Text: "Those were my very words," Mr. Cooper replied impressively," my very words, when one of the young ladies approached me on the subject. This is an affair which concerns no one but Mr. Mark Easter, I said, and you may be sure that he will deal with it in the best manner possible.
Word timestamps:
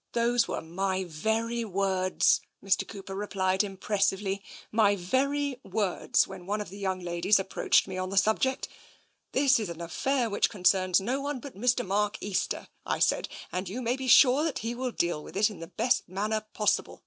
"Those 0.20 0.46
were 0.46 0.60
my 0.60 1.04
very 1.04 1.64
words," 1.64 2.42
Mr. 2.62 2.86
Cooper 2.86 3.14
replied 3.14 3.64
impressively," 3.64 4.42
my 4.80 4.94
very 4.94 5.58
words, 5.62 6.26
when 6.28 6.44
one 6.44 6.60
of 6.60 6.68
the 6.68 6.76
young 6.76 7.00
ladies 7.00 7.38
approached 7.40 7.88
me 7.88 7.96
on 7.96 8.10
the 8.10 8.18
subject. 8.18 8.68
This 9.32 9.58
is 9.58 9.70
an 9.70 9.80
affair 9.80 10.28
which 10.28 10.50
concerns 10.50 11.00
no 11.00 11.22
one 11.22 11.40
but 11.40 11.56
Mr. 11.56 11.82
Mark 11.86 12.18
Easter, 12.20 12.68
I 12.84 12.98
said, 12.98 13.26
and 13.50 13.70
you 13.70 13.80
may 13.80 13.96
be 13.96 14.06
sure 14.06 14.44
that 14.44 14.58
he 14.58 14.74
will 14.74 14.92
deal 14.92 15.24
with 15.24 15.34
it 15.34 15.48
in 15.48 15.60
the 15.60 15.66
best 15.68 16.06
manner 16.10 16.44
possible. 16.52 17.02